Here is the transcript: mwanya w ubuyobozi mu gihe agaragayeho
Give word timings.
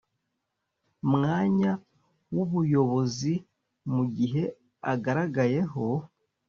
mwanya 1.11 1.71
w 2.35 2.37
ubuyobozi 2.45 3.33
mu 3.93 4.03
gihe 4.17 4.43
agaragayeho 4.93 5.85